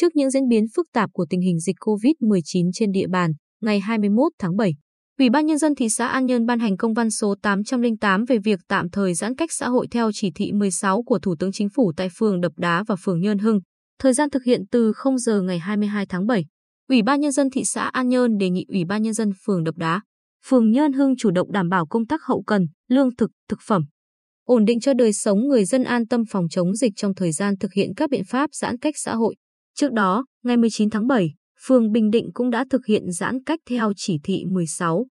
Trước 0.00 0.16
những 0.16 0.30
diễn 0.30 0.48
biến 0.48 0.64
phức 0.76 0.86
tạp 0.92 1.10
của 1.12 1.26
tình 1.30 1.40
hình 1.40 1.60
dịch 1.60 1.76
COVID-19 1.80 2.70
trên 2.74 2.92
địa 2.92 3.06
bàn, 3.06 3.32
ngày 3.62 3.80
21 3.80 4.32
tháng 4.38 4.56
7, 4.56 4.74
Ủy 5.18 5.30
ban 5.30 5.46
Nhân 5.46 5.58
dân 5.58 5.74
thị 5.74 5.88
xã 5.88 6.08
An 6.08 6.26
Nhơn 6.26 6.46
ban 6.46 6.58
hành 6.58 6.76
công 6.76 6.94
văn 6.94 7.10
số 7.10 7.34
808 7.42 8.24
về 8.24 8.38
việc 8.38 8.60
tạm 8.68 8.90
thời 8.90 9.14
giãn 9.14 9.34
cách 9.34 9.52
xã 9.52 9.68
hội 9.68 9.86
theo 9.90 10.10
chỉ 10.14 10.30
thị 10.34 10.52
16 10.52 11.02
của 11.02 11.18
Thủ 11.18 11.34
tướng 11.38 11.52
Chính 11.52 11.68
phủ 11.68 11.92
tại 11.96 12.08
phường 12.18 12.40
Đập 12.40 12.52
Đá 12.56 12.84
và 12.88 12.96
phường 13.04 13.20
Nhơn 13.20 13.38
Hưng. 13.38 13.60
Thời 13.98 14.12
gian 14.12 14.30
thực 14.30 14.44
hiện 14.44 14.62
từ 14.70 14.92
0 14.92 15.18
giờ 15.18 15.42
ngày 15.42 15.58
22 15.58 16.06
tháng 16.06 16.26
7. 16.26 16.44
Ủy 16.88 17.02
ban 17.02 17.20
Nhân 17.20 17.32
dân 17.32 17.50
thị 17.50 17.64
xã 17.64 17.82
An 17.82 18.08
Nhơn 18.08 18.38
đề 18.38 18.50
nghị 18.50 18.64
Ủy 18.68 18.84
ban 18.84 19.02
Nhân 19.02 19.14
dân 19.14 19.30
phường 19.46 19.64
Đập 19.64 19.76
Đá, 19.76 20.00
phường 20.46 20.70
Nhơn 20.70 20.92
Hưng 20.92 21.16
chủ 21.16 21.30
động 21.30 21.52
đảm 21.52 21.68
bảo 21.68 21.86
công 21.86 22.06
tác 22.06 22.20
hậu 22.24 22.42
cần, 22.46 22.66
lương 22.88 23.16
thực, 23.16 23.30
thực 23.48 23.58
phẩm, 23.66 23.82
ổn 24.44 24.64
định 24.64 24.80
cho 24.80 24.94
đời 24.94 25.12
sống 25.12 25.38
người 25.48 25.64
dân 25.64 25.84
an 25.84 26.06
tâm 26.06 26.22
phòng 26.30 26.46
chống 26.50 26.74
dịch 26.74 26.92
trong 26.96 27.14
thời 27.14 27.32
gian 27.32 27.54
thực 27.60 27.72
hiện 27.72 27.94
các 27.96 28.10
biện 28.10 28.22
pháp 28.28 28.50
giãn 28.52 28.78
cách 28.78 28.94
xã 28.96 29.14
hội. 29.14 29.34
Trước 29.80 29.92
đó, 29.92 30.24
ngày 30.44 30.56
19 30.56 30.90
tháng 30.90 31.06
7, 31.06 31.34
phường 31.66 31.92
Bình 31.92 32.10
Định 32.10 32.30
cũng 32.34 32.50
đã 32.50 32.64
thực 32.70 32.86
hiện 32.86 33.12
giãn 33.12 33.44
cách 33.46 33.60
theo 33.70 33.92
chỉ 33.96 34.18
thị 34.24 34.44
16. 34.50 35.06